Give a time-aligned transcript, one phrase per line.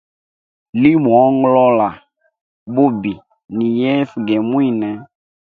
[0.81, 1.89] Limuongolola
[2.73, 3.13] bubi
[3.55, 4.89] ni yesu ge mwine.